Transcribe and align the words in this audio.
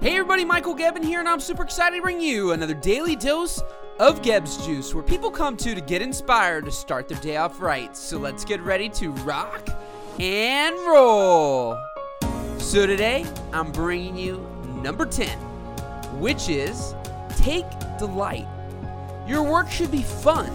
Hey 0.00 0.12
everybody, 0.12 0.44
Michael 0.44 0.76
Gebben 0.76 1.02
here, 1.02 1.18
and 1.18 1.28
I'm 1.28 1.40
super 1.40 1.64
excited 1.64 1.96
to 1.96 2.02
bring 2.02 2.20
you 2.20 2.52
another 2.52 2.72
daily 2.72 3.16
dose 3.16 3.60
of 3.98 4.22
Gebbs 4.22 4.64
Juice, 4.64 4.94
where 4.94 5.02
people 5.02 5.28
come 5.28 5.56
to 5.56 5.74
to 5.74 5.80
get 5.80 6.02
inspired 6.02 6.66
to 6.66 6.70
start 6.70 7.08
their 7.08 7.18
day 7.18 7.36
off 7.36 7.60
right. 7.60 7.96
So 7.96 8.16
let's 8.16 8.44
get 8.44 8.60
ready 8.60 8.88
to 8.90 9.10
rock 9.10 9.68
and 10.20 10.76
roll. 10.86 11.76
So 12.58 12.86
today, 12.86 13.26
I'm 13.52 13.72
bringing 13.72 14.16
you 14.16 14.38
number 14.84 15.04
10, 15.04 15.36
which 16.20 16.48
is 16.48 16.94
take 17.30 17.66
delight. 17.98 18.46
Your 19.26 19.42
work 19.42 19.68
should 19.68 19.90
be 19.90 20.02
fun. 20.02 20.48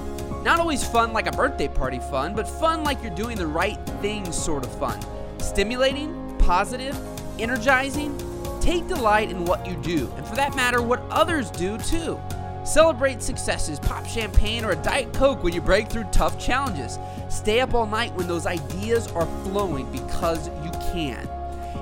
Not 0.45 0.61
always 0.61 0.87
fun 0.87 1.11
like 1.11 1.27
a 1.27 1.33
birthday 1.33 1.67
party 1.67 1.99
fun, 1.99 2.33
but 2.33 2.47
fun 2.47 2.85
like 2.85 3.03
you're 3.03 3.13
doing 3.13 3.37
the 3.37 3.47
right 3.47 3.77
things 4.01 4.41
sort 4.41 4.63
of 4.65 4.73
fun. 4.79 5.01
Stimulating, 5.39 6.33
positive, 6.39 6.97
energizing, 7.39 8.17
Take 8.63 8.87
delight 8.87 9.29
in 9.29 9.43
what 9.43 9.67
you 9.67 9.75
do, 9.75 10.09
and 10.15 10.25
for 10.25 10.37
that 10.37 10.55
matter, 10.55 10.81
what 10.81 11.01
others 11.09 11.51
do 11.51 11.77
too. 11.79 12.17
Celebrate 12.63 13.21
successes, 13.21 13.77
pop 13.77 14.05
champagne, 14.05 14.63
or 14.63 14.71
a 14.71 14.75
Diet 14.77 15.11
Coke 15.11 15.43
when 15.43 15.51
you 15.51 15.59
break 15.59 15.89
through 15.89 16.05
tough 16.13 16.39
challenges. 16.39 16.97
Stay 17.27 17.59
up 17.59 17.73
all 17.73 17.85
night 17.85 18.13
when 18.13 18.25
those 18.25 18.45
ideas 18.45 19.09
are 19.09 19.25
flowing 19.43 19.91
because 19.91 20.47
you 20.63 20.71
can. 20.93 21.27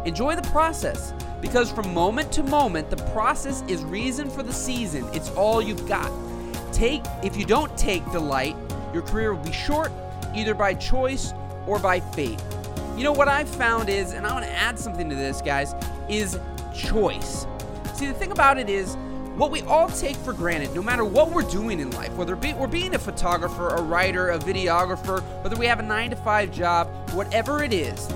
Enjoy 0.06 0.36
the 0.36 0.42
process 0.50 1.14
because 1.40 1.72
from 1.72 1.94
moment 1.94 2.32
to 2.32 2.42
moment, 2.42 2.90
the 2.90 2.98
process 3.14 3.62
is 3.68 3.84
reason 3.84 4.28
for 4.28 4.42
the 4.42 4.52
season. 4.52 5.08
It's 5.14 5.30
all 5.34 5.62
you've 5.62 5.88
got. 5.88 6.12
Take 6.74 7.04
if 7.22 7.38
you 7.38 7.46
don't 7.46 7.78
take 7.78 8.04
delight, 8.12 8.56
your 8.92 9.04
career 9.04 9.36
will 9.36 9.44
be 9.44 9.52
short 9.52 9.92
either 10.34 10.56
by 10.56 10.74
choice 10.74 11.32
or 11.68 11.78
by 11.78 12.00
fate. 12.00 12.42
You 12.98 13.04
know 13.04 13.14
what 13.14 13.28
I've 13.28 13.50
found 13.50 13.88
is, 13.88 14.14
and 14.14 14.26
I 14.26 14.34
want 14.34 14.46
to 14.46 14.52
add 14.52 14.80
something 14.80 15.10
to 15.10 15.16
this, 15.16 15.42
guys, 15.44 15.76
is 16.10 16.40
choice. 16.74 17.46
See, 17.94 18.08
the 18.08 18.14
thing 18.14 18.32
about 18.32 18.58
it 18.58 18.70
is, 18.70 18.98
what 19.36 19.50
we 19.50 19.62
all 19.62 19.88
take 19.88 20.18
for 20.18 20.34
granted, 20.34 20.76
no 20.76 20.84
matter 20.84 21.06
what 21.06 21.32
we're 21.32 21.42
doing 21.44 21.80
in 21.80 21.90
life, 21.92 22.14
whether 22.14 22.36
we're 22.36 22.68
being 22.68 22.96
a 22.96 23.00
photographer, 23.00 23.70
a 23.70 23.82
writer, 23.82 24.32
a 24.32 24.40
videographer, 24.40 25.22
whether 25.42 25.56
we 25.56 25.66
have 25.66 25.80
a 25.80 25.84
nine 25.84 26.10
to 26.10 26.16
five 26.18 26.52
job, 26.52 26.88
whatever 27.12 27.64
it 27.64 27.72
is, 27.72 28.08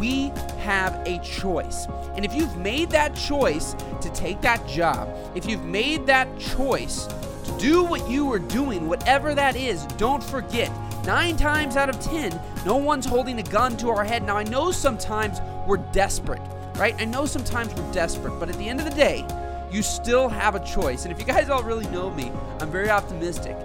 we 0.00 0.28
have 0.58 0.94
a 1.06 1.18
choice. 1.18 1.86
And 2.16 2.24
if 2.24 2.34
you've 2.34 2.56
made 2.56 2.90
that 2.90 3.14
choice 3.14 3.74
to 4.00 4.10
take 4.12 4.40
that 4.40 4.66
job, 4.66 5.08
if 5.34 5.46
you've 5.46 5.64
made 5.64 6.06
that 6.06 6.26
choice 6.38 7.06
to 7.06 7.56
do 7.58 7.84
what 7.84 8.08
you 8.10 8.32
are 8.32 8.38
doing, 8.38 8.88
whatever 8.88 9.34
that 9.34 9.56
is, 9.56 9.84
don't 9.98 10.22
forget 10.22 10.72
nine 11.04 11.36
times 11.36 11.76
out 11.76 11.88
of 11.88 12.00
ten, 12.00 12.38
no 12.64 12.76
one's 12.76 13.06
holding 13.06 13.38
a 13.38 13.42
gun 13.42 13.76
to 13.76 13.90
our 13.90 14.04
head. 14.04 14.24
Now, 14.24 14.36
I 14.36 14.42
know 14.44 14.72
sometimes 14.72 15.40
we're 15.66 15.76
desperate 15.76 16.42
right? 16.76 16.94
I 16.98 17.04
know 17.04 17.26
sometimes 17.26 17.74
we're 17.74 17.92
desperate, 17.92 18.38
but 18.38 18.48
at 18.48 18.56
the 18.58 18.68
end 18.68 18.80
of 18.80 18.84
the 18.84 18.94
day, 18.94 19.26
you 19.70 19.82
still 19.82 20.28
have 20.28 20.54
a 20.54 20.64
choice. 20.64 21.04
And 21.04 21.12
if 21.12 21.18
you 21.18 21.24
guys 21.24 21.48
all 21.48 21.62
really 21.62 21.86
know 21.88 22.10
me, 22.10 22.30
I'm 22.60 22.70
very 22.70 22.90
optimistic. 22.90 23.56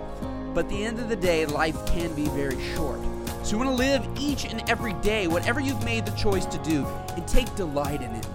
But 0.54 0.66
at 0.66 0.70
the 0.70 0.84
end 0.84 1.00
of 1.00 1.10
the 1.10 1.16
day, 1.16 1.46
life 1.46 1.86
can 1.86 2.14
be 2.14 2.26
very 2.30 2.62
short. 2.74 3.00
So 3.44 3.52
you 3.52 3.58
want 3.58 3.70
to 3.70 3.76
live 3.76 4.08
each 4.20 4.46
and 4.46 4.68
every 4.70 4.94
day, 4.96 5.28
whatever 5.28 5.60
you've 5.60 5.84
made 5.84 6.06
the 6.06 6.12
choice 6.12 6.46
to 6.46 6.58
do, 6.60 6.86
and 7.16 7.28
take 7.28 7.54
delight 7.56 8.02
in 8.02 8.12
it. 8.12 8.26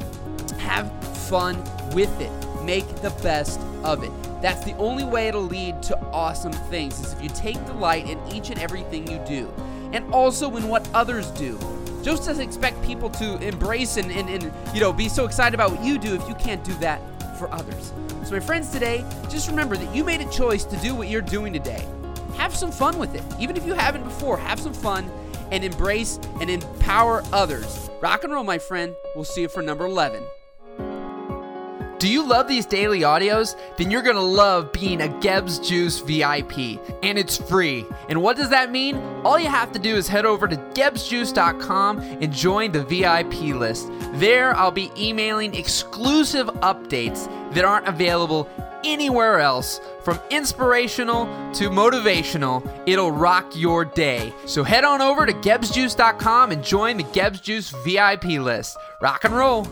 Have 0.58 0.90
fun 1.28 1.56
with 1.92 2.20
it. 2.20 2.32
Make 2.64 2.86
the 2.96 3.10
best 3.22 3.60
of 3.84 4.02
it. 4.02 4.10
That's 4.42 4.64
the 4.64 4.76
only 4.76 5.04
way 5.04 5.28
it'll 5.28 5.42
lead 5.42 5.82
to 5.84 5.98
awesome 6.06 6.52
things 6.52 7.00
is 7.00 7.12
if 7.12 7.22
you 7.22 7.28
take 7.30 7.64
delight 7.66 8.08
in 8.08 8.18
each 8.28 8.50
and 8.50 8.58
everything 8.58 9.08
you 9.10 9.18
do. 9.26 9.52
And 9.92 10.12
also 10.12 10.56
in 10.56 10.68
what 10.68 10.88
others 10.92 11.30
do. 11.32 11.58
Just 12.06 12.24
doesn't 12.24 12.40
expect 12.40 12.80
people 12.84 13.10
to 13.10 13.36
embrace 13.44 13.96
and, 13.96 14.12
and, 14.12 14.30
and 14.30 14.52
you 14.72 14.80
know 14.80 14.92
be 14.92 15.08
so 15.08 15.24
excited 15.24 15.54
about 15.54 15.72
what 15.72 15.84
you 15.84 15.98
do 15.98 16.14
if 16.14 16.28
you 16.28 16.36
can't 16.36 16.62
do 16.62 16.72
that 16.74 17.00
for 17.36 17.52
others. 17.52 17.92
So 18.22 18.30
my 18.30 18.38
friends 18.38 18.70
today, 18.70 19.04
just 19.28 19.48
remember 19.48 19.76
that 19.76 19.92
you 19.92 20.04
made 20.04 20.20
a 20.20 20.30
choice 20.30 20.62
to 20.66 20.76
do 20.76 20.94
what 20.94 21.08
you're 21.08 21.20
doing 21.20 21.52
today. 21.52 21.84
Have 22.36 22.54
some 22.54 22.70
fun 22.70 22.96
with 23.00 23.16
it. 23.16 23.24
Even 23.40 23.56
if 23.56 23.66
you 23.66 23.74
haven't 23.74 24.04
before, 24.04 24.36
have 24.36 24.60
some 24.60 24.72
fun 24.72 25.10
and 25.50 25.64
embrace 25.64 26.20
and 26.40 26.48
empower 26.48 27.24
others. 27.32 27.90
Rock 28.00 28.22
and 28.22 28.32
roll, 28.32 28.44
my 28.44 28.58
friend. 28.58 28.94
We'll 29.16 29.24
see 29.24 29.40
you 29.40 29.48
for 29.48 29.60
number 29.60 29.84
11. 29.84 30.22
Do 31.98 32.08
you 32.08 32.26
love 32.26 32.46
these 32.46 32.66
daily 32.66 33.00
audios? 33.00 33.56
Then 33.78 33.90
you're 33.90 34.02
gonna 34.02 34.20
love 34.20 34.70
being 34.70 35.00
a 35.00 35.08
Gebbs 35.08 35.66
Juice 35.66 36.00
VIP, 36.00 36.78
and 37.02 37.16
it's 37.16 37.38
free. 37.38 37.86
And 38.10 38.22
what 38.22 38.36
does 38.36 38.50
that 38.50 38.70
mean? 38.70 38.96
All 39.24 39.38
you 39.38 39.48
have 39.48 39.72
to 39.72 39.78
do 39.78 39.96
is 39.96 40.06
head 40.06 40.26
over 40.26 40.46
to 40.46 40.56
gebsjuice.com 40.56 42.00
and 42.00 42.30
join 42.30 42.72
the 42.72 42.84
VIP 42.84 43.54
list. 43.54 43.90
There, 44.14 44.54
I'll 44.56 44.70
be 44.70 44.92
emailing 44.98 45.54
exclusive 45.54 46.48
updates 46.60 47.32
that 47.54 47.64
aren't 47.64 47.88
available 47.88 48.46
anywhere 48.84 49.40
else. 49.40 49.80
From 50.02 50.20
inspirational 50.30 51.24
to 51.54 51.70
motivational, 51.70 52.68
it'll 52.86 53.10
rock 53.10 53.56
your 53.56 53.86
day. 53.86 54.34
So 54.44 54.64
head 54.64 54.84
on 54.84 55.00
over 55.00 55.24
to 55.24 55.32
gebsjuice.com 55.32 56.52
and 56.52 56.62
join 56.62 56.98
the 56.98 57.04
Gebbs 57.04 57.40
Juice 57.40 57.70
VIP 57.84 58.24
list. 58.24 58.76
Rock 59.00 59.24
and 59.24 59.34
roll. 59.34 59.66